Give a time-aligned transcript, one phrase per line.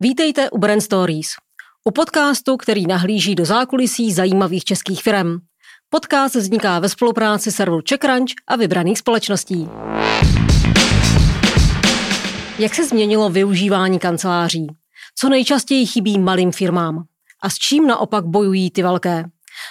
[0.00, 1.26] Vítejte u Brand Stories,
[1.84, 5.38] u podcastu, který nahlíží do zákulisí zajímavých českých firm.
[5.90, 9.68] Podcast vzniká ve spolupráci serveru CheckRunch a vybraných společností.
[12.58, 14.66] Jak se změnilo využívání kanceláří?
[15.18, 17.04] Co nejčastěji chybí malým firmám?
[17.42, 19.24] A s čím naopak bojují ty velké?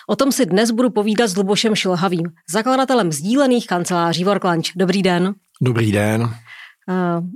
[0.08, 4.66] O tom si dnes budu povídat s Lubošem Šilhavým, zakladatelem sdílených kanceláří Worklunch.
[4.76, 5.34] Dobrý den.
[5.62, 6.22] Dobrý den.
[6.22, 7.30] Uh,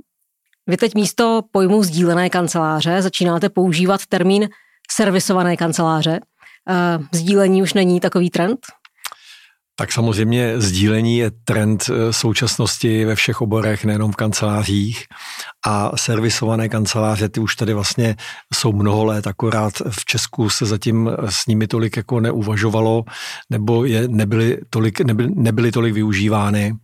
[0.66, 4.48] vy teď místo pojmu sdílené kanceláře začínáte používat termín
[4.90, 6.20] servisované kanceláře.
[7.12, 8.58] Sdílení už není takový trend?
[9.76, 15.04] Tak samozřejmě sdílení je trend eh, současnosti ve všech oborech, nejenom v kancelářích.
[15.66, 18.16] A servisované kanceláře, ty už tady vlastně
[18.54, 23.04] jsou mnoho let, akorát v Česku se zatím s nimi tolik jako neuvažovalo,
[23.50, 26.74] nebo je nebyly tolik, nebyly, nebyly tolik využívány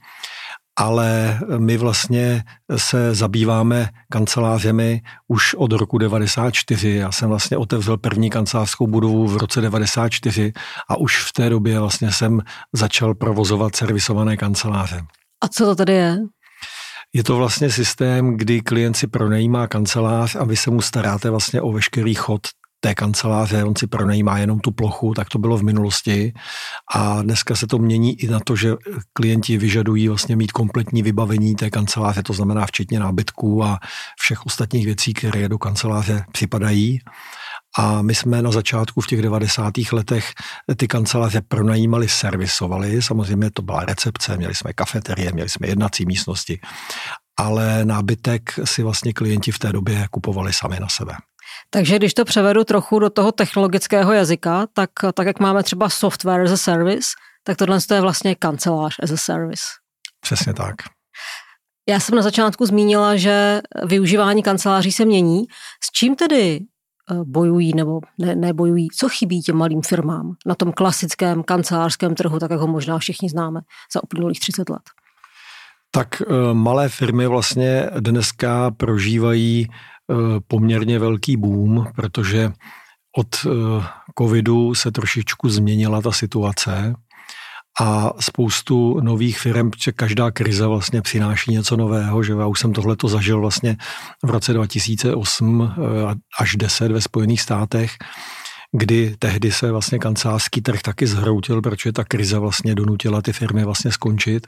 [0.79, 2.45] ale my vlastně
[2.77, 6.91] se zabýváme kancelářemi už od roku 94.
[6.91, 10.53] Já jsem vlastně otevřel první kancelářskou budovu v roce 94
[10.89, 12.41] a už v té době vlastně jsem
[12.73, 15.03] začal provozovat servisované kanceláře.
[15.41, 16.19] A co to tady je?
[17.13, 21.61] Je to vlastně systém, kdy klient si pronajímá kancelář a vy se mu staráte vlastně
[21.61, 22.41] o veškerý chod
[22.81, 26.33] té kanceláře, on si pronajímá jenom tu plochu, tak to bylo v minulosti
[26.95, 28.75] a dneska se to mění i na to, že
[29.13, 33.79] klienti vyžadují vlastně mít kompletní vybavení té kanceláře, to znamená včetně nábytků a
[34.21, 36.99] všech ostatních věcí, které do kanceláře připadají.
[37.79, 39.73] A my jsme na začátku v těch 90.
[39.93, 40.33] letech
[40.77, 43.03] ty kanceláře pronajímali, servisovali.
[43.03, 46.61] Samozřejmě to byla recepce, měli jsme kafeterie, měli jsme jednací místnosti,
[47.39, 51.17] ale nábytek si vlastně klienti v té době kupovali sami na sebe.
[51.71, 56.45] Takže když to převedu trochu do toho technologického jazyka, tak, tak jak máme třeba software
[56.45, 57.09] as a service,
[57.45, 59.63] tak tohle je vlastně kancelář as a service.
[60.21, 60.75] Přesně tak.
[61.89, 65.45] Já jsem na začátku zmínila, že využívání kanceláří se mění.
[65.85, 68.89] S čím tedy eh, bojují nebo ne, nebojují?
[68.97, 73.29] Co chybí těm malým firmám na tom klasickém kancelářském trhu, tak jak ho možná všichni
[73.29, 73.61] známe
[73.95, 74.83] za uplynulých 30 let?
[75.91, 79.69] Tak eh, malé firmy vlastně dneska prožívají
[80.49, 82.53] poměrně velký boom, protože
[83.17, 83.85] od eh,
[84.19, 86.95] covidu se trošičku změnila ta situace
[87.81, 92.73] a spoustu nových firm, protože každá krize vlastně přináší něco nového, že já už jsem
[92.73, 93.77] tohleto zažil vlastně
[94.25, 97.91] v roce 2008 eh, až 10 ve Spojených státech,
[98.73, 103.65] kdy tehdy se vlastně kancelářský trh taky zhroutil, protože ta krize vlastně donutila ty firmy
[103.65, 104.47] vlastně skončit,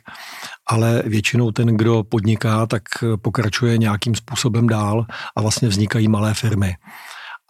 [0.68, 2.82] ale většinou ten, kdo podniká, tak
[3.22, 6.74] pokračuje nějakým způsobem dál a vlastně vznikají malé firmy.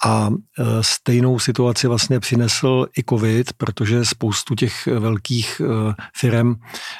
[0.06, 6.55] A e, stejnou situaci vlastně přinesl i covid, protože spoustu těch velkých e, firm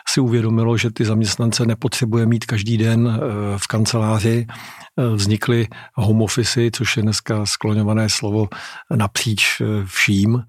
[0.09, 3.19] si uvědomilo, že ty zaměstnance nepotřebuje mít každý den e,
[3.59, 4.47] v kanceláři.
[5.15, 8.49] Vznikly home office, což je dneska skloňované slovo
[8.97, 10.43] napříč vším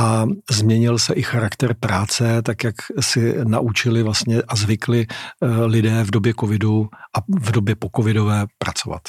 [0.00, 5.06] a změnil se i charakter práce, tak jak si naučili vlastně a zvykli
[5.66, 9.02] lidé v době covidu a v době pocovidové pracovat.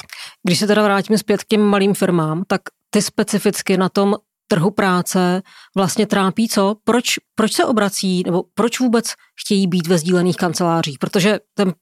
[0.46, 4.16] Když se teda vrátíme zpět k těm malým firmám, tak ty specificky na tom
[4.48, 5.42] trhu práce
[5.76, 6.76] vlastně trápí co?
[6.84, 9.12] Proč, proč se obrací, nebo proč vůbec
[9.44, 10.98] chtějí být ve sdílených kancelářích?
[10.98, 11.74] Protože ten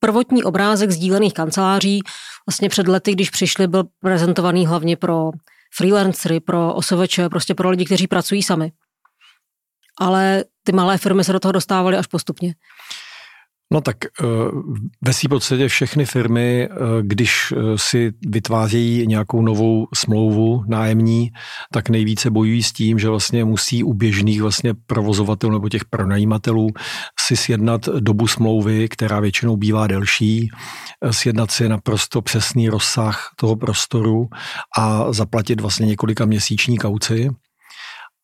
[0.00, 2.00] prvotní obrázek sdílených kanceláří
[2.48, 5.30] vlastně před lety, když přišli, byl prezentovaný hlavně pro
[5.74, 8.72] freelancery, pro osoveče, prostě pro lidi, kteří pracují sami.
[10.00, 12.54] Ale ty malé firmy se do toho dostávaly až postupně.
[13.72, 14.24] No tak eh,
[15.02, 21.30] ve svým podstatě všechny firmy, eh, když eh, si vytvářejí nějakou novou smlouvu nájemní,
[21.72, 26.68] tak nejvíce bojují s tím, že vlastně musí u běžných vlastně provozovatelů nebo těch pronajímatelů
[27.20, 30.50] si sjednat dobu smlouvy, která většinou bývá delší,
[31.10, 34.28] sjednat si naprosto přesný rozsah toho prostoru
[34.78, 37.30] a zaplatit vlastně několika měsíční kauci.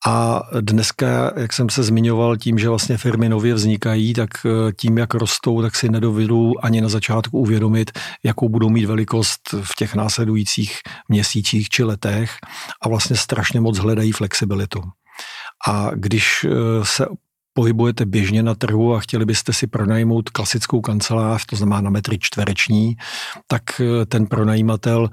[0.06, 4.98] A dneska, jak jsem se zmiňoval, tím, že vlastně firmy nově vznikají, tak eh, tím,
[4.98, 7.90] jak rostou, tak si nedovedu ani na začátku uvědomit,
[8.24, 10.78] jakou budou mít velikost v těch následujících
[11.08, 12.36] měsících či letech
[12.82, 14.82] a vlastně strašně moc hledají flexibilitu.
[15.68, 16.50] A když eh,
[16.82, 17.06] se
[17.54, 22.18] pohybujete běžně na trhu a chtěli byste si pronajmout klasickou kancelář, to znamená na metry
[22.20, 22.96] čtvereční,
[23.46, 25.10] tak eh, ten pronajímatel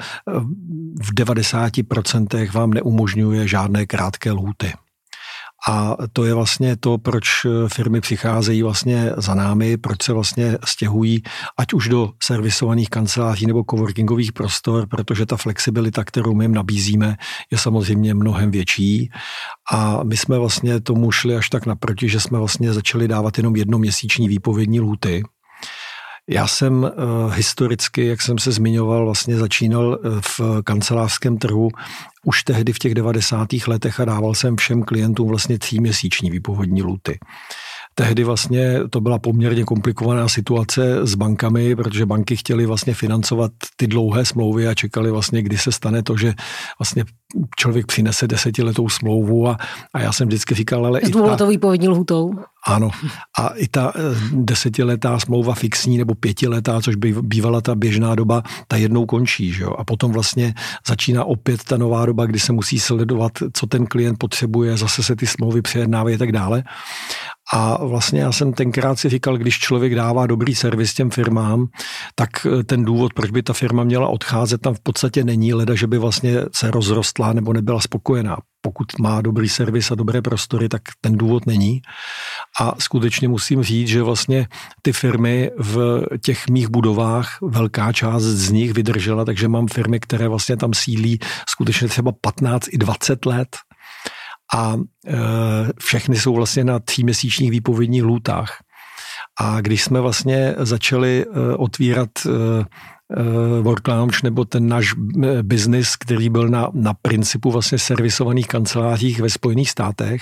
[1.01, 4.73] v 90% vám neumožňuje žádné krátké lhuty.
[5.69, 7.29] A to je vlastně to, proč
[7.73, 11.21] firmy přicházejí vlastně za námi, proč se vlastně stěhují,
[11.57, 17.15] ať už do servisovaných kanceláří nebo coworkingových prostor, protože ta flexibilita, kterou my jim nabízíme,
[17.51, 19.09] je samozřejmě mnohem větší.
[19.71, 23.55] A my jsme vlastně tomu šli až tak naproti, že jsme vlastně začali dávat jenom
[23.55, 25.23] jednoměsíční výpovědní lhuty,
[26.29, 31.69] Já jsem uh, historicky, jak jsem se zmiňoval, vlastně začínal v kancelářském trhu
[32.25, 33.47] už tehdy v těch 90.
[33.67, 37.19] letech a dával jsem všem klientům vlastně tříměsíční výpovědní luty.
[37.95, 43.87] Tehdy vlastně to byla poměrně komplikovaná situace s bankami, protože banky chtěly vlastně financovat ty
[43.87, 46.33] dlouhé smlouvy a čekali vlastně, kdy se stane to, že
[46.79, 47.03] vlastně
[47.59, 49.57] člověk přinese desetiletou smlouvu a,
[49.93, 50.99] a já jsem vždycky říkal, ale...
[51.03, 52.33] S dvouletou výpovědní lhutou.
[52.67, 52.89] Ano.
[53.39, 53.99] A i ta eh,
[54.31, 59.53] desetiletá smlouva fixní nebo pětiletá, což by bývala ta běžná doba, ta jednou končí.
[59.53, 59.73] Že jo?
[59.77, 60.53] A potom vlastně
[60.87, 65.15] začíná opět ta nová doba, kdy se musí sledovat, co ten klient potřebuje, zase se
[65.15, 66.63] ty smlouvy přejednávají a tak dále.
[67.53, 71.67] A vlastně já jsem tenkrát si říkal, když člověk dává dobrý servis těm firmám,
[72.15, 75.75] tak eh, ten důvod, proč by ta firma měla odcházet, tam v podstatě není, leda,
[75.75, 78.37] že by vlastně se rozrostla nebo nebyla spokojená.
[78.61, 81.81] Pokud má dobrý servis a dobré prostory, tak ten důvod není.
[82.59, 84.47] A skutečně musím říct, že vlastně
[84.81, 90.27] ty firmy v těch mých budovách, velká část z nich vydržela, takže mám firmy, které
[90.27, 91.19] vlastně tam sílí
[91.49, 93.57] skutečně třeba 15 i 20 let
[94.55, 94.75] a
[95.07, 95.17] e,
[95.79, 98.57] všechny jsou vlastně na tříměsíčních výpovědních lůtách.
[99.39, 102.09] A když jsme vlastně začali e, otvírat
[103.17, 104.93] e, Work Lounge nebo ten náš
[105.41, 110.21] biznis, který byl na, na principu vlastně servisovaných kancelářích ve Spojených státech,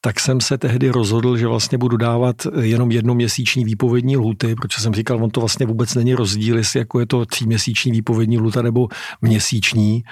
[0.00, 4.94] tak jsem se tehdy rozhodl, že vlastně budu dávat jenom jednoměsíční výpovědní lhuty, protože jsem
[4.94, 8.88] říkal, on to vlastně vůbec není rozdíl, jestli jako je to tříměsíční výpovědní lhuta nebo
[9.22, 10.02] měsíční,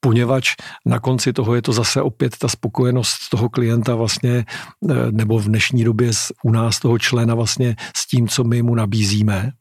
[0.00, 0.54] poněvadž
[0.86, 4.44] na konci toho je to zase opět ta spokojenost toho klienta vlastně,
[4.90, 6.10] eh, nebo v dnešní době
[6.44, 9.52] u nás toho člena vlastně s tím, co my mu nabízíme.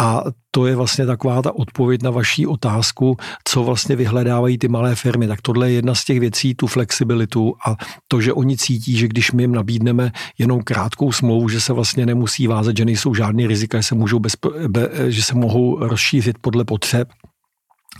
[0.00, 4.94] A to je vlastně taková ta odpověď na vaší otázku, co vlastně vyhledávají ty malé
[4.94, 5.28] firmy.
[5.28, 7.76] Tak tohle je jedna z těch věcí, tu flexibilitu a
[8.08, 12.06] to, že oni cítí, že když my jim nabídneme jenom krátkou smlouvu, že se vlastně
[12.06, 14.32] nemusí vázat, že nejsou žádné rizika, že se, můžou bez,
[14.68, 17.08] be, že se mohou rozšířit podle potřeb,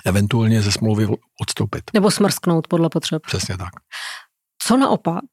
[0.06, 1.06] eventuálně ze smlouvy
[1.40, 1.82] odstoupit.
[1.94, 3.22] Nebo smrsknout podle potřeb.
[3.26, 3.70] Přesně tak.
[4.62, 5.24] Co naopak?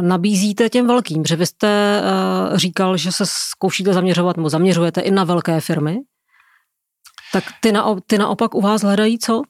[0.00, 1.22] Nabízíte těm velkým?
[1.22, 5.98] Protože vy jste uh, říkal, že se zkoušíte zaměřovat nebo zaměřujete i na velké firmy.
[7.32, 9.42] Tak ty, na, ty naopak u vás hledají co?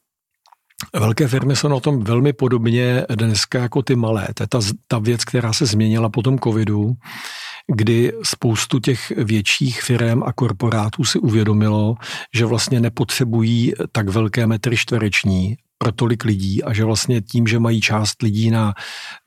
[0.95, 4.29] Velké firmy jsou na tom velmi podobně dneska jako ty malé.
[4.35, 6.93] To je ta, ta věc, která se změnila po tom covidu,
[7.75, 11.95] kdy spoustu těch větších firm a korporátů si uvědomilo,
[12.35, 17.59] že vlastně nepotřebují tak velké metry čtvereční pro tolik lidí a že vlastně tím, že
[17.59, 18.75] mají část lidí na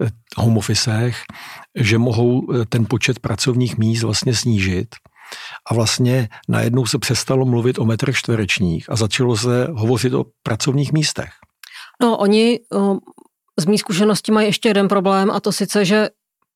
[0.04, 1.18] eh, home officech,
[1.75, 4.96] že mohou eh, ten počet pracovních míst vlastně snížit.
[5.72, 10.94] A vlastně najednou se přestalo mluvit o metrech čtverečních a začalo se hovořit o pracovních
[10.94, 11.30] místech.
[12.02, 12.60] No, oni
[13.60, 16.10] z mých zkušeností mají ještě jeden problém a to sice, že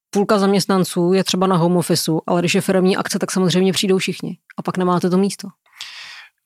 [0.09, 3.97] půlka zaměstnanců je třeba na home officeu, ale když je firmní akce, tak samozřejmě přijdou
[3.97, 5.47] všichni a pak nemáte to místo.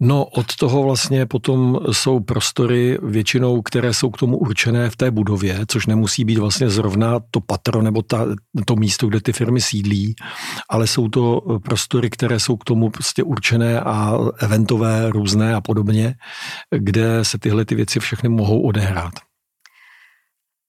[0.05, 5.11] No od toho vlastně potom jsou prostory většinou, které jsou k tomu určené v té
[5.11, 8.25] budově, což nemusí být vlastně zrovna to patro nebo ta,
[8.65, 10.15] to místo, kde ty firmy sídlí,
[10.69, 16.15] ale jsou to prostory, které jsou k tomu prostě určené a eventové, různé a podobně,
[16.77, 19.13] kde se tyhle ty věci všechny mohou odehrát.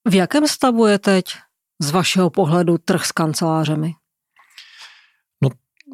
[0.07, 1.25] V jakém stavu je teď
[1.81, 3.93] z vašeho pohledu trh s kancelářemi?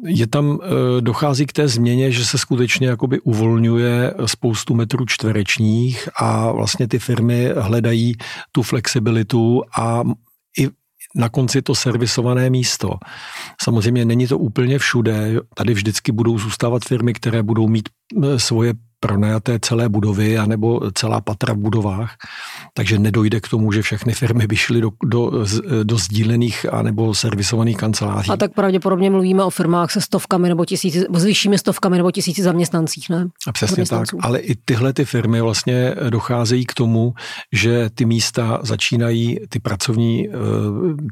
[0.04, 6.08] Je tam, eh, dochází k té změně, že se skutečně jakoby uvolňuje spoustu metrů čtverečních
[6.16, 8.14] a vlastně ty firmy hledají
[8.52, 10.02] tu flexibilitu a
[10.58, 10.68] i
[11.14, 12.94] na konci to servisované místo.
[13.62, 15.34] Samozřejmě není to úplně všude.
[15.54, 17.88] Tady vždycky budou zůstávat firmy, které budou mít
[18.22, 22.16] eh, svoje pronajaté celé budovy anebo celá patra v budovách,
[22.74, 25.30] takže nedojde k tomu, že všechny firmy by šly do, do,
[25.82, 28.30] do sdílených anebo servisovaných kanceláří.
[28.30, 32.42] A tak pravděpodobně mluvíme o firmách se stovkami nebo tisíci, s vyššími stovkami nebo tisíci
[32.42, 33.28] zaměstnancích, ne?
[33.46, 37.14] A přesně tak, ale i tyhle ty firmy vlastně docházejí k tomu,
[37.52, 40.32] že ty místa začínají ty pracovní, eh,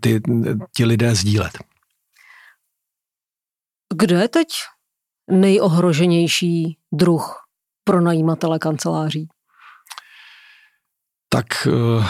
[0.00, 0.20] ty,
[0.76, 1.58] ti lidé sdílet.
[3.94, 4.48] Kdo je teď
[5.30, 7.49] nejohroženější druh
[7.84, 9.28] pro najímatele kanceláří?
[11.28, 12.04] Tak eh,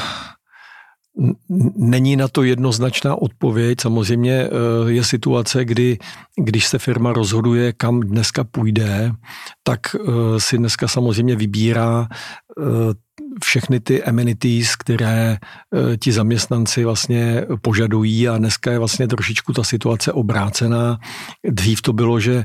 [1.77, 3.81] Není na to jednoznačná odpověď.
[3.81, 4.51] Samozřejmě eh,
[4.87, 5.99] je situace, kdy
[6.37, 9.13] když se firma rozhoduje, kam dneska půjde,
[9.63, 12.09] tak eh, si dneska samozřejmě vybírá
[13.45, 15.39] všechny ty amenities, které
[15.93, 20.99] e, ti zaměstnanci vlastně požadují a dneska je vlastně trošičku ta situace obrácená.
[21.51, 22.45] Dřív to bylo, že e,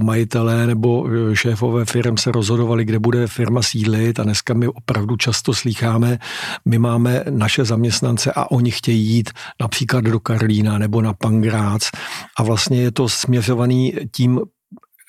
[0.00, 5.16] majitelé nebo e, šéfové firm se rozhodovali, kde bude firma sídlit a dneska my opravdu
[5.16, 6.18] často slýcháme,
[6.64, 11.90] my máme naše zaměstnance a oni chtějí jít například do Karlína nebo na Pangrác
[12.38, 14.40] a vlastně je to směřovaný tím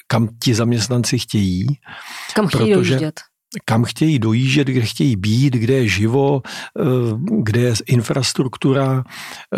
[0.08, 1.68] kam ti zaměstnanci chtějí.
[2.34, 3.33] Kam chtějí protože, dojíždět
[3.66, 6.84] kam chtějí dojíždět, kde chtějí být, kde je živo, eh,
[7.42, 9.04] kde je infrastruktura,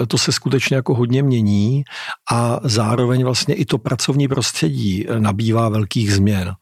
[0.01, 1.83] eh, to se skutečně jako hodně mění
[2.31, 6.53] a zároveň vlastně i to pracovní prostředí eh, nabývá velkých změn,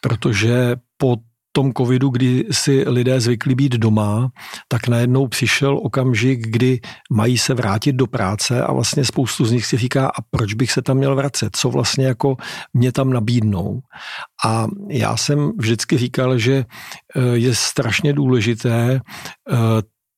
[0.00, 1.16] protože po
[1.56, 4.28] tom covidu, kdy si lidé zvykli být doma,
[4.68, 9.66] tak najednou přišel okamžik, kdy mají se vrátit do práce a vlastně spoustu z nich
[9.66, 12.36] si říká, a proč bych se tam měl vracet, co vlastně jako
[12.74, 13.80] mě tam nabídnou.
[14.44, 19.56] A já jsem vždycky říkal, že eh, je strašně důležité eh,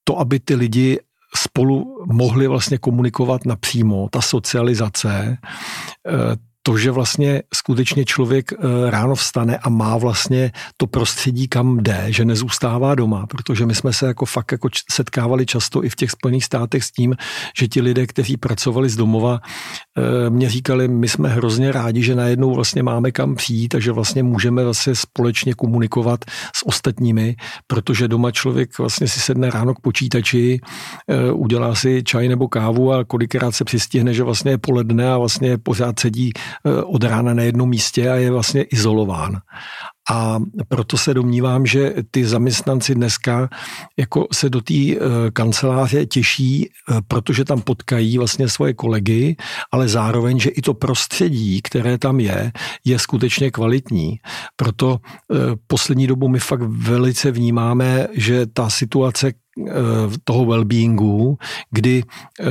[0.05, 0.99] to, aby ty lidi
[1.37, 9.15] spolu mohli vlastně komunikovat napřímo, ta socializace, eh, to, že vlastně skutečně člověk eh, ráno
[9.15, 14.07] vstane a má vlastně to prostředí, kam jde, že nezůstává doma, protože my jsme se
[14.07, 17.17] jako fakt jako setkávali často i v těch Spojených státech s tím,
[17.59, 19.41] že ti lidé, kteří pracovali z domova,
[19.99, 23.93] eh, mě říkali, my jsme hrozně rádi, že najednou vlastně máme kam přijít a že
[23.93, 26.25] vlastně můžeme vlastně společně komunikovat
[26.57, 30.61] s ostatními, protože doma člověk vlastně si sedne ráno k počítači,
[31.09, 35.19] eh, udělá si čaj nebo kávu a kolikrát se přistihne, že vlastně je poledne a
[35.19, 36.33] vlastně pořád sedí
[36.85, 39.41] od rána na jednom místě a je vlastně izolován.
[40.11, 43.49] A proto se domnívám, že ty zaměstnanci dneska
[43.97, 44.97] jako se do té eh,
[45.33, 49.37] kanceláře těší, eh, protože tam potkají vlastně svoje kolegy,
[49.73, 52.53] ale zároveň, že i to prostředí, které tam je,
[52.85, 54.21] je skutečně kvalitní.
[54.57, 54.99] Proto
[55.67, 59.33] poslední dobu my fakt velice vnímáme, že ta situace
[59.67, 59.73] Eh,
[60.25, 61.37] toho well-beingu,
[61.71, 62.03] kdy
[62.41, 62.45] eh,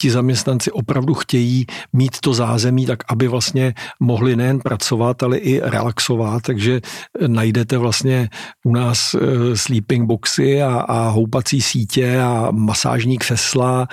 [0.00, 5.60] ti zaměstnanci opravdu chtějí mít to zázemí tak, aby vlastně mohli nejen pracovat, ale i
[5.60, 6.80] relaxovat, takže
[7.26, 8.28] najdete vlastně
[8.64, 13.88] u nás eh, sleeping boxy a, a houpací sítě a masážní křesla,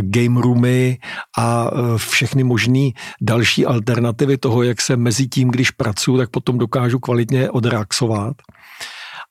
[0.00, 0.98] game roomy
[1.38, 6.98] a všechny možné další alternativy toho, jak se mezi tím, když pracuji, tak potom dokážu
[6.98, 8.36] kvalitně odrelaxovat.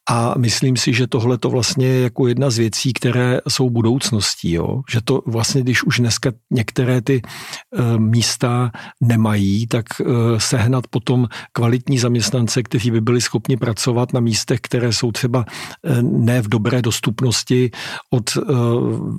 [0.10, 4.52] A myslím si, že tohle to vlastně je jako jedna z věcí, které jsou budoucností.
[4.52, 4.82] Jo?
[4.90, 10.04] Že to vlastně, když už dneska některé ty e, místa nemají, tak e,
[10.38, 15.46] sehnat potom kvalitní zaměstnance, kteří by byli schopni pracovat na místech, které jsou třeba
[15.86, 17.72] e, ne v dobré dostupnosti
[18.10, 18.38] od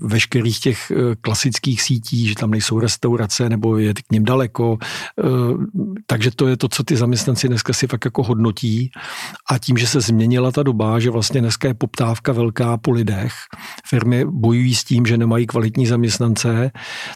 [0.02, 4.78] veškerých těch klasických sítí, že tam nejsou restaurace nebo je k ním daleko.
[6.06, 8.90] Takže to je to, co ty zaměstnanci dneska si fakt jako hodnotí.
[9.50, 12.90] A tím, že se změnila ta doba, doba, že vlastně dneska je poptávka velká po
[12.90, 13.32] lidech.
[13.86, 16.70] Firmy bojují s tím, že nemají kvalitní zaměstnance,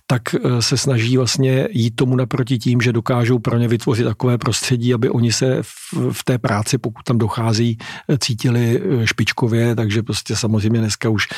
[0.06, 4.38] tak eh, se snaží vlastně jít tomu naproti tím, že dokážou pro ně vytvořit takové
[4.38, 5.62] prostředí, aby oni se
[6.12, 7.78] v, té práci, pokud tam dochází,
[8.08, 11.28] eh, cítili eh, špičkově, takže prostě samozřejmě dneska už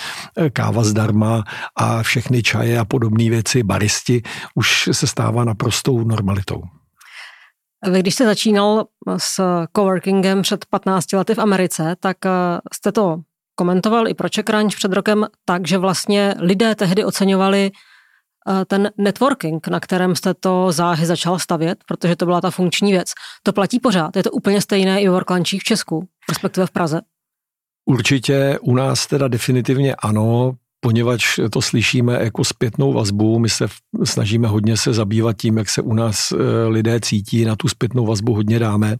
[0.53, 1.45] káva zdarma
[1.77, 4.23] a všechny čaje a podobné věci, baristi,
[4.55, 6.76] už se stává naprostou normalitou.
[7.91, 12.31] Vy, když jste začínal s coworkingem před 15 lety v Americe, tak eh,
[12.75, 13.17] jste to
[13.55, 19.69] komentoval i pro CheckRunch před rokem tak, že vlastně lidé tehdy oceňovali eh, ten networking,
[19.69, 23.13] na kterém jste to záhy začal stavět, protože to byla ta funkční věc.
[23.43, 24.17] To platí pořád.
[24.17, 27.01] Je to úplně stejné i v Worklunchích v Česku, respektive v Praze.
[27.85, 33.67] Určitě u nás teda definitivně ano, poněvadž to slyšíme jako zpětnou vazbu, my se
[34.05, 38.07] snažíme hodně se zabývat tím, jak se u nás e, lidé cítí, na tu zpětnou
[38.07, 38.97] vazbu hodně dáme.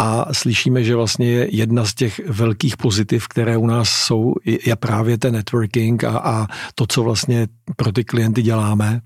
[0.00, 4.76] A slyšíme, že vlastně je jedna z těch velkých pozitiv, které u nás jsou, je
[4.76, 9.00] právě ten networking a, a to, co vlastně pro ty klienty děláme.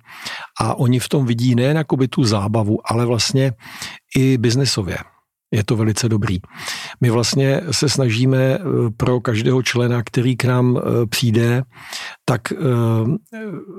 [0.60, 3.52] A oni v tom vidí nejen jakoby tu zábavu, ale vlastně
[4.16, 5.15] i biznesově
[5.56, 6.38] je to velice dobrý.
[7.00, 8.60] My vlastně se snažíme eh,
[8.96, 11.62] pro každého člena, který k nám eh, přijde,
[12.24, 12.56] tak eh,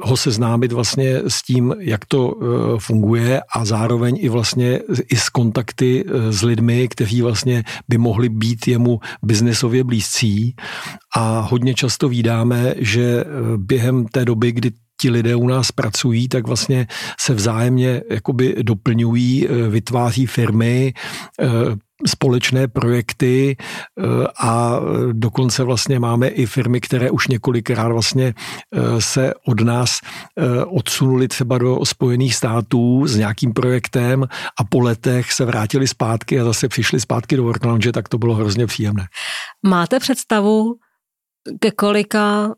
[0.02, 2.34] ho seznámit vlastně s tím, jak to
[2.80, 4.80] funguje a zároveň i vlastně
[5.12, 10.56] i s kontakty s lidmi, kteří vlastně by mohli být jemu biznesově blízcí.
[11.16, 13.24] A hodně často vídáme, že
[13.58, 16.88] během té doby, kdy ti lidé u nás pracují, tak vlastně
[17.20, 20.94] se vzájemně jakoby doplňují, eh, vytváří firmy,
[21.42, 21.48] eh,
[22.08, 24.04] společné projekty eh,
[24.39, 24.80] a
[25.12, 28.34] dokonce vlastně máme i firmy, které už několikrát vlastně
[29.00, 30.00] se od nás
[30.68, 34.24] odsunuli třeba do Spojených států s nějakým projektem
[34.60, 38.18] a po letech se vrátili zpátky a zase přišli zpátky do Work Lounge, tak to
[38.18, 39.08] bylo hrozně příjemné.
[39.66, 40.75] Máte představu,
[41.60, 42.54] ke kolika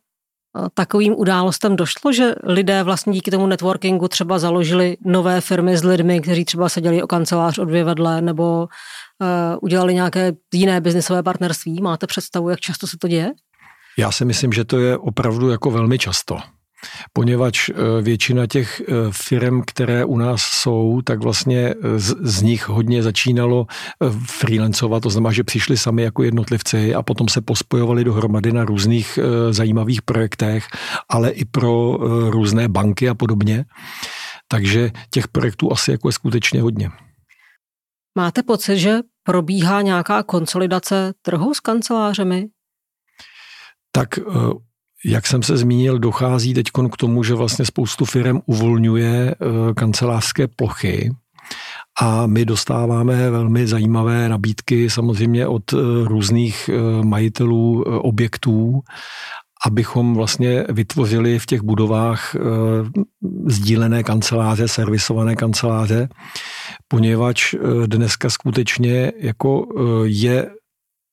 [0.73, 6.21] takovým událostem došlo, že lidé vlastně díky tomu networkingu třeba založili nové firmy s lidmi,
[6.21, 9.27] kteří třeba seděli o kancelář o dvě vedle nebo uh,
[9.61, 11.81] udělali nějaké jiné biznisové partnerství.
[11.81, 13.31] Máte představu, jak často se to děje?
[13.97, 16.37] Já si myslím, že to je opravdu jako velmi často.
[17.13, 22.67] Poněvadž eh, většina těch eh, firm, které u nás jsou, tak vlastně z, z nich
[22.69, 23.65] hodně začínalo
[24.27, 29.19] freelancovat, to znamená, že přišli sami jako jednotlivci a potom se pospojovali dohromady na různých
[29.51, 30.67] zajímavých projektech,
[31.09, 31.97] ale i pro
[32.29, 33.65] různé banky a podobně.
[34.47, 36.89] Takže těch projektů asi jako je skutečně hodně.
[38.17, 42.47] Máte pocit, že probíhá nějaká konsolidace trhu s kancelářemi?
[43.91, 44.23] Tak eh,
[45.05, 50.47] jak jsem se zmínil, dochází teď k tomu, že vlastně spoustu firm uvolňuje eh, kancelářské
[50.47, 51.11] plochy.
[52.01, 56.69] A my dostáváme velmi zajímavé nabídky samozřejmě od eh, různých
[57.03, 58.81] majitelů objektů
[59.65, 62.35] abychom vlastně vytvořili v těch budovách
[63.47, 66.09] sdílené kanceláře, servisované kanceláře,
[66.87, 69.67] poněvadž dneska skutečně jako
[70.03, 70.49] je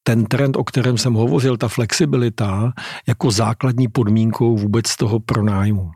[0.08, 2.72] ten trend, o kterém jsem hovořil, ta flexibilita,
[3.08, 5.90] jako základní podmínkou vůbec toho pronájmu.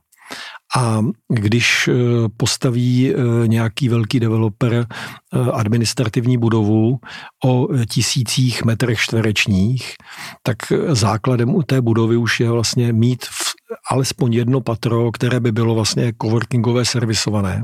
[0.76, 1.94] A když eh,
[2.36, 6.98] postaví eh, nějaký velký developer eh, administrativní budovu
[7.44, 9.94] o tisících metrech čtverečních,
[10.42, 10.56] tak
[10.88, 13.26] základem u té budovy už je vlastně mít
[13.90, 17.62] alespoň jedno patro, které by bylo vlastně coworkingové servisované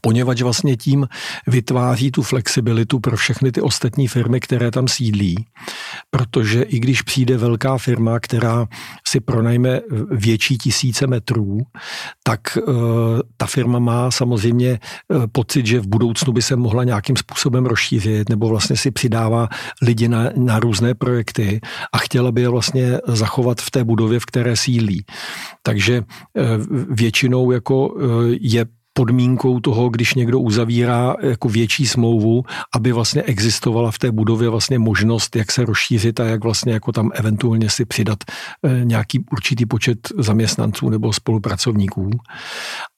[0.00, 1.08] poněvadž vlastně tím
[1.46, 5.46] vytváří tu flexibilitu pro všechny ty ostatní firmy, které tam sídlí.
[6.10, 8.66] Protože i když přijde velká firma, která
[9.08, 9.80] si pronajme
[10.10, 11.58] větší tisíce metrů,
[12.22, 12.74] tak uh,
[13.36, 18.28] ta firma má samozřejmě uh, pocit, že v budoucnu by se mohla nějakým způsobem rozšířit,
[18.28, 19.48] nebo vlastně si přidává
[19.82, 21.60] lidi na, na různé projekty
[21.92, 25.04] a chtěla by je vlastně zachovat v té budově, v které sídlí.
[25.62, 26.04] Takže uh,
[26.90, 27.94] většinou jako
[28.40, 32.42] je podmínkou toho, když někdo uzavírá jako větší smlouvu,
[32.74, 36.92] aby vlastně existovala v té budově vlastně možnost, jak se rozšířit a jak vlastně jako
[36.92, 38.18] tam eventuálně si přidat
[38.62, 42.10] eh, nějaký určitý počet zaměstnanců nebo spolupracovníků.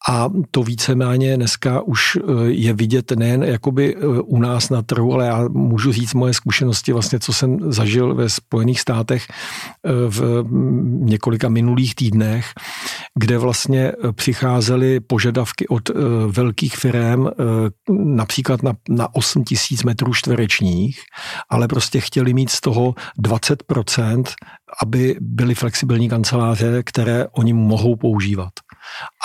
[0.08, 5.12] A to víceméně dneska už eh, je vidět nejen jakoby eh, u nás na trhu,
[5.12, 9.26] ale já můžu říct moje zkušenosti vlastně, co jsem zažil ve Spojených státech
[10.08, 10.44] v
[10.98, 12.46] několika minulých týdnech,
[13.18, 17.30] kde vlastně přicházely požadavky od od uh, velkých firm, uh,
[18.04, 21.00] například na, na 8 tisíc metrů čtverečních,
[21.50, 24.24] ale prostě chtěli mít z toho 20%,
[24.82, 28.52] aby byly flexibilní kanceláře, které oni mohou používat.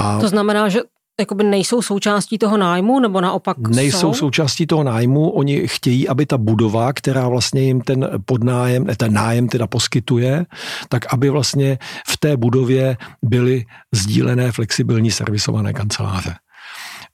[0.01, 0.79] A to znamená, že
[1.19, 4.13] jakoby nejsou součástí toho nájmu, nebo naopak Nejsou jsou?
[4.13, 9.47] součástí toho nájmu, oni chtějí, aby ta budova, která vlastně jim ten podnájem, ten nájem
[9.47, 10.45] teda poskytuje,
[10.89, 16.35] tak aby vlastně v té budově byly sdílené flexibilní servisované kanceláře.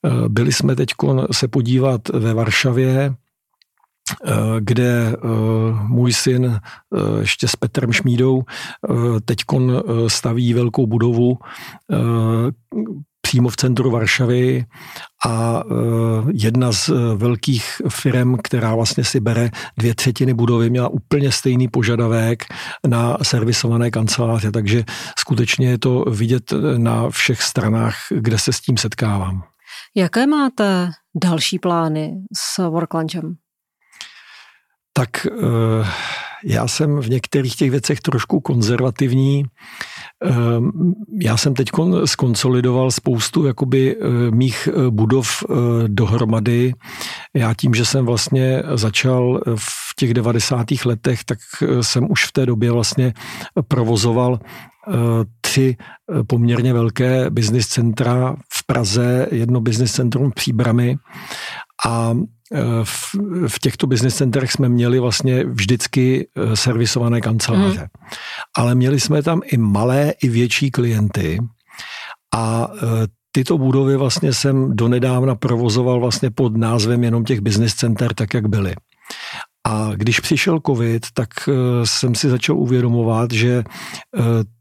[0.05, 0.89] Eh, byli jsme teď
[1.31, 5.17] se podívat ve Varšavě, eh, kde eh,
[5.87, 6.59] můj syn
[7.19, 8.43] ještě s Petrem Šmídou
[9.25, 9.37] teď
[10.07, 11.37] staví velkou budovu
[13.21, 14.65] přímo v centru Varšavy
[15.27, 15.63] a
[16.33, 22.43] jedna z velkých firm, která vlastně si bere dvě třetiny budovy, měla úplně stejný požadavek
[22.87, 24.83] na servisované kanceláře, takže
[25.19, 29.43] skutečně je to vidět na všech stranách, kde se s tím setkávám.
[29.97, 30.91] Jaké máte
[31.23, 33.35] další plány s Worklunchem?
[34.93, 35.87] Tak eh,
[36.43, 39.43] já jsem v některých těch věcech trošku konzervativní.
[40.25, 40.33] Eh,
[41.21, 41.69] já jsem teď
[42.05, 45.43] skonsolidoval spoustu jakoby eh, mých budov
[45.87, 46.73] dohromady.
[47.33, 50.65] Já tím, že jsem vlastně začal v těch 90.
[50.85, 51.39] letech, tak
[51.81, 53.13] jsem už v té době vlastně
[53.67, 54.39] provozoval
[55.41, 55.77] tři
[56.27, 60.97] poměrně velké business centra v Praze, jedno business centrum v Příbrami
[61.85, 62.17] a
[62.51, 63.15] e, v,
[63.47, 67.79] v těchto business centrech jsme měli vlastně vždycky e, servisované kanceláře.
[67.79, 67.87] Hmm.
[68.57, 71.39] Ale měli jsme tam i malé, i větší klienty
[72.35, 72.67] a
[73.31, 78.47] tyto budovy vlastně jsem donedávna provozoval vlastně pod názvem jenom těch business center, tak jak
[78.47, 78.75] byly.
[79.65, 81.29] A když přišel covid, tak
[81.83, 83.63] jsem si začal uvědomovat, že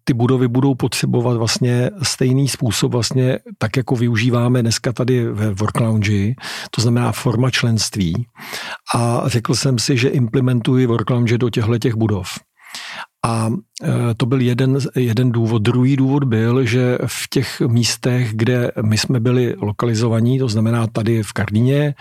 [0.05, 5.81] ty budovy budou potřebovat vlastně stejný způsob, vlastně tak, jako využíváme dneska tady ve Work
[5.81, 6.35] Lounge,
[6.71, 8.27] to znamená forma členství.
[8.95, 12.29] A řekl jsem si, že implementuji Work Lounge do těchto těch budov.
[13.25, 13.51] A
[13.83, 15.63] e, to byl jeden, jeden důvod.
[15.63, 21.23] Druhý důvod byl, že v těch místech, kde my jsme byli lokalizovaní, to znamená tady
[21.23, 21.95] v Karlíně, e,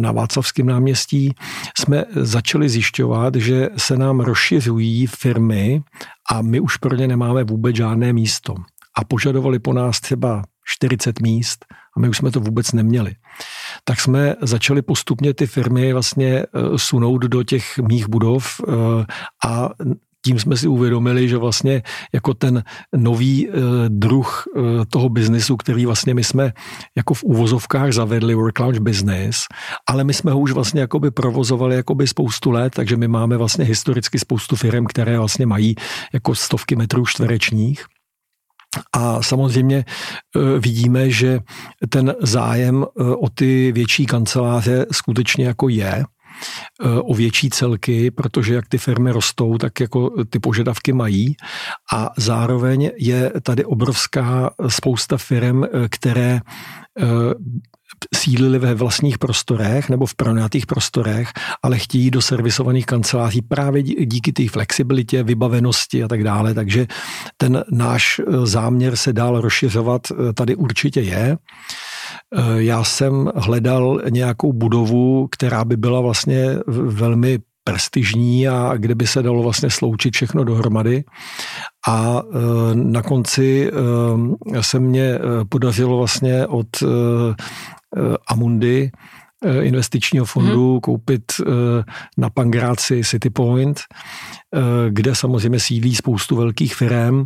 [0.00, 1.34] na Václavském náměstí,
[1.78, 5.82] jsme začali zjišťovat, že se nám rozšiřují firmy
[6.32, 8.54] a my už pro ně nemáme vůbec žádné místo.
[8.96, 10.42] A požadovali po nás třeba
[10.76, 11.64] 40 míst
[11.96, 13.14] a my už jsme to vůbec neměli.
[13.84, 18.60] Tak jsme začali postupně ty firmy vlastně e, sunout do těch mých budov
[19.46, 19.68] a
[20.24, 21.82] tím jsme si uvědomili, že vlastně
[22.14, 22.62] jako ten
[22.96, 23.54] nový uh,
[23.88, 26.52] druh uh, toho biznisu, který vlastně my jsme
[26.96, 29.44] jako v úvozovkách zavedli Work Lounge Business,
[29.88, 33.64] ale my jsme ho už vlastně jakoby provozovali jakoby spoustu let, takže my máme vlastně
[33.64, 35.74] historicky spoustu firm, které vlastně mají
[36.12, 37.84] jako stovky metrů čtverečních.
[38.92, 39.84] A samozřejmě e,
[40.58, 41.40] vidíme, že
[41.88, 42.86] ten zájem
[43.18, 46.04] o ty větší kanceláře skutečně jako je
[47.02, 51.36] o větší celky, protože jak ty firmy rostou, tak jako ty požadavky mají
[51.94, 56.40] a zároveň je tady obrovská spousta firm, které
[58.14, 61.28] sílili ve vlastních prostorech nebo v pronajatých prostorech,
[61.62, 66.54] ale chtějí do servisovaných kanceláří právě díky té flexibilitě, vybavenosti a tak dále.
[66.54, 66.86] Takže
[67.36, 70.02] ten náš záměr se dál rozšiřovat
[70.34, 71.36] tady určitě je.
[72.36, 79.06] E, já jsem hledal nějakou budovu, která by byla vlastně velmi prestižní a kde by
[79.06, 81.04] se dalo vlastně sloučit všechno dohromady.
[81.88, 82.22] A
[82.72, 83.70] na konci
[84.60, 86.66] se mě podařilo vlastně od
[87.96, 88.90] Eh, Amundi,
[89.44, 90.80] eh, investičního fondu hmm.
[90.80, 91.84] koupit eh,
[92.18, 93.80] na Pangráci City Point,
[94.88, 97.24] kde samozřejmě sídlí spoustu velkých firm,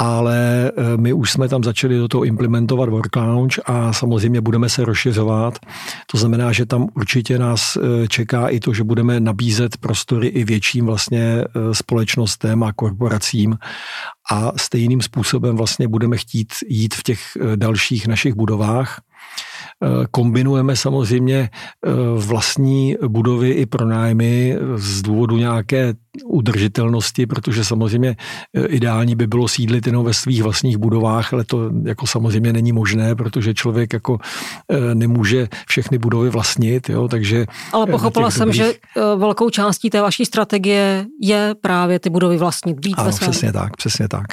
[0.00, 4.84] ale my už jsme tam začali do toho implementovat Work Lounge a samozřejmě budeme se
[4.84, 5.58] rozšiřovat.
[6.06, 10.86] To znamená, že tam určitě nás čeká i to, že budeme nabízet prostory i větším
[10.86, 13.58] vlastně společnostem a korporacím
[14.32, 17.20] a stejným způsobem vlastně budeme chtít jít v těch
[17.56, 19.57] dalších našich budovách Eh,
[20.10, 21.50] kombinujeme samozřejmě
[21.86, 28.16] eh, vlastní budovy i pronájmy z důvodu nějaké udržitelnosti, protože samozřejmě
[28.54, 32.72] eh, ideální by bylo sídlit jenom ve svých vlastních budovách, ale to jako samozřejmě není
[32.72, 34.18] možné, protože člověk jako
[34.94, 37.46] nemůže všechny budovy vlastnit, jo, takže...
[37.72, 38.62] Ale pochopila jsem, dobrých...
[38.62, 38.72] že
[39.16, 43.30] velkou částí té vaší strategie je právě ty budovy vlastnit, být ano, ve svém.
[43.30, 44.26] přesně tak, přesně tak.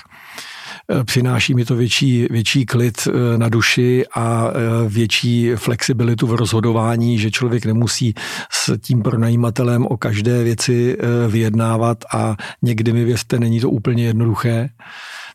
[0.92, 6.36] Eh, přináší mi to větší, větší klid eh, na duši a eh, větší flexibilitu v
[6.36, 8.14] rozhodování, že člověk nemusí
[8.52, 14.70] s tím pronajímatelem o každé věci vyjednávat a někdy mi věřte, není to úplně jednoduché.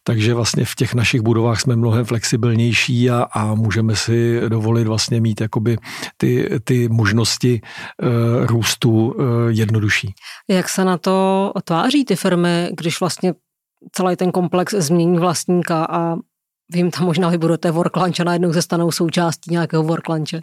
[0.05, 5.21] Takže vlastně v těch našich budovách jsme mnohem flexibilnější a, a můžeme si dovolit vlastně
[5.21, 5.77] mít jakoby
[6.17, 10.15] ty, ty možnosti e, růstu e, jednodušší.
[10.49, 13.35] Jak se na to tváří ty firmy, když vlastně
[13.93, 16.17] celý ten komplex změní vlastníka a
[16.73, 20.41] vím, tam možná vybudete work lunch a najednou se stanou součástí nějakého work lunche.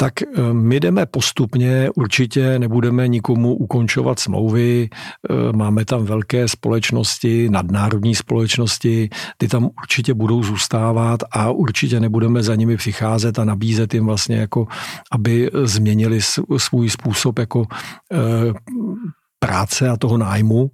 [0.00, 7.48] Tak eh, my jdeme postupně, určitě nebudeme nikomu ukončovat smlouvy, eh, máme tam velké společnosti,
[7.50, 13.94] nadnárodní společnosti, ty tam určitě budou zůstávat a určitě nebudeme za nimi přicházet a nabízet
[13.94, 14.66] jim vlastně jako,
[15.12, 16.20] aby změnili
[16.56, 17.66] svůj způsob jako
[18.12, 18.16] eh,
[19.38, 20.70] práce a toho nájmu.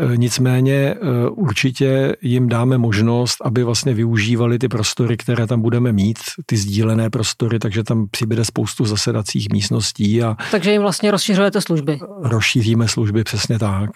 [0.00, 5.92] Eh, nicméně eh, určitě jim dáme možnost, aby vlastně využívali ty prostory, které tam budeme
[5.92, 10.22] mít, ty sdílené prostory, takže tam přibude spoustu zasedacích místností.
[10.22, 11.98] A takže jim vlastně rozšiřujete služby?
[12.22, 13.90] Rozšíříme služby, přesně tak.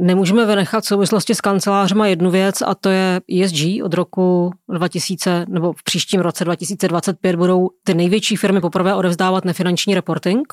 [0.00, 5.46] Nemůžeme vynechat v souvislosti s kancelářema jednu věc a to je ESG od roku 2000
[5.48, 10.52] nebo v příštím roce 2025 budou ty největší firmy poprvé odevzdávat nefinanční reporting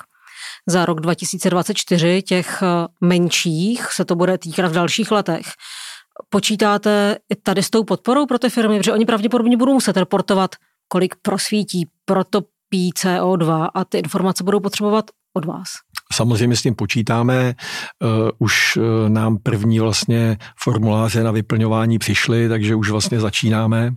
[0.67, 5.45] za rok 2024, těch eh, menších se to bude týkat v dalších letech.
[6.30, 10.56] Počítáte i tady s tou podporou pro ty firmy, protože oni pravděpodobně budou muset reportovat,
[10.88, 15.67] kolik prosvítí, protopí CO2 a ty informace budou potřebovat od vás.
[16.13, 17.54] Samozřejmě s tím počítáme.
[18.04, 23.93] Uh, už uh, nám první vlastně formuláře na vyplňování přišly, takže už vlastně začínáme.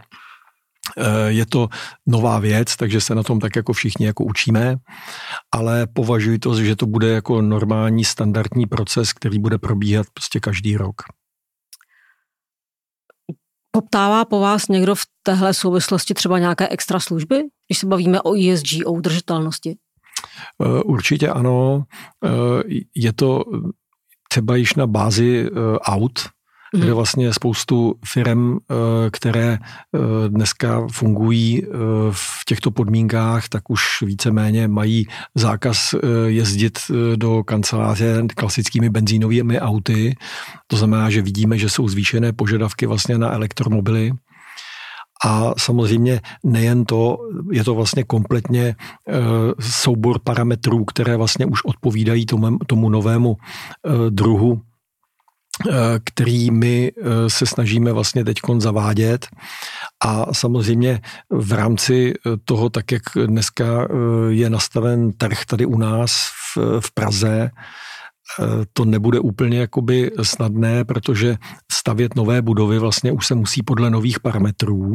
[0.97, 1.69] Eh, je to
[2.07, 4.77] nová věc, takže se na tom tak jako všichni jako učíme,
[5.55, 10.77] ale považuji to, že to bude jako normální standardní proces, který bude probíhat prostě každý
[10.77, 11.03] rok.
[13.71, 18.35] Poptává po vás někdo v téhle souvislosti třeba nějaké extra služby, když se bavíme o
[18.35, 19.77] ESG, o udržitelnosti?
[20.63, 21.85] Eh, určitě ano.
[22.25, 22.29] Eh,
[22.95, 23.45] je to
[24.29, 26.29] třeba již na bázi aut,
[26.75, 26.81] mm.
[26.81, 28.75] kde vlastně je spoustu firm, eh,
[29.11, 31.69] které eh, dneska fungují eh,
[32.11, 35.95] v těchto podmínkách, tak už víceméně mají zákaz
[36.27, 36.79] jezdit
[37.17, 40.17] do kanceláře klasickými benzínovými auty.
[40.67, 44.13] To znamená, že vidíme, že jsou zvýšené požadavky vlastně na elektromobily.
[45.25, 47.19] A samozřejmě nejen to,
[47.53, 48.77] je to vlastně kompletně
[49.61, 53.37] soubor parametrů, které vlastně už odpovídají tomu, tomu novému
[54.11, 54.63] druhu
[56.05, 59.27] který my eh, se snažíme vlastně teď zavádět.
[60.05, 63.89] A samozřejmě v rámci eh, toho, tak jak dneska
[64.29, 67.51] je nastaven trh tady u nás v, v Praze,
[68.73, 71.37] to nebude úplně jakoby snadné, protože
[71.73, 74.93] stavět nové budovy vlastně už se musí podle nových parametrů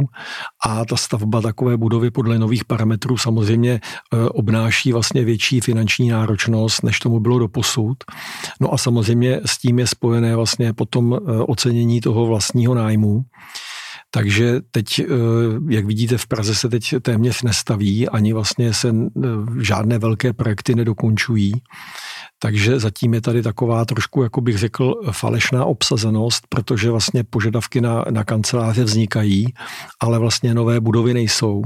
[0.65, 6.83] a ta stavba takové budovy podle nových parametrů samozřejmě eh, obnáší vlastně větší finanční náročnost,
[6.83, 7.97] než tomu bylo do posud.
[8.61, 13.25] No a samozřejmě s tím je spojené vlastně potom ocenění toho vlastního nájmu.
[14.15, 15.05] Takže teď, eh,
[15.69, 19.27] jak vidíte, v Praze se teď téměř nestaví, ani vlastně se eh,
[19.61, 21.53] žádné velké projekty nedokončují.
[22.43, 28.05] Takže zatím je tady taková trošku, jako bych řekl, falešná obsazenost, protože vlastně požadavky na,
[28.09, 29.53] na kanceláře vznikají,
[30.01, 31.61] ale vlastně nové budovy nejsou.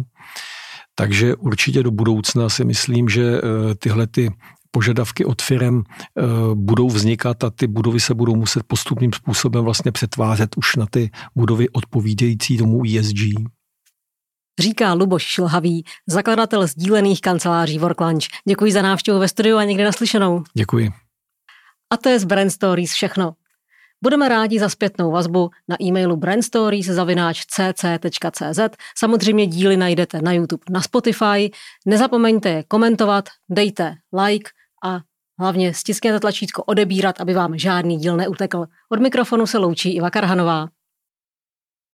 [0.95, 4.29] Takže určitě do budoucna si myslím, že eh, tyhle ty
[4.71, 6.21] požadavky od firm eh,
[6.53, 11.09] budou vznikat a ty budovy se budou muset postupným způsobem vlastně přetvářet už na ty
[11.35, 13.56] budovy odpovídající tomu ESG.
[14.59, 18.23] Říká Luboš Šilhavý, zakladatel sdílených kanceláří Worklunch.
[18.47, 20.43] Děkuji za návštěvu ve studiu a někde naslyšenou.
[20.53, 20.91] Děkuji.
[21.89, 23.33] A to je z Brand Stories všechno.
[24.03, 28.59] Budeme rádi za zpětnou vazbu na e-mailu brandstories.cc.cz.
[28.97, 31.51] Samozřejmě díly najdete na YouTube, na Spotify.
[31.85, 34.49] Nezapomeňte je komentovat, dejte like
[34.83, 34.99] a
[35.39, 38.65] hlavně stiskněte tlačítko odebírat, aby vám žádný díl neutekl.
[38.89, 40.67] Od mikrofonu se loučí Iva Karhanová.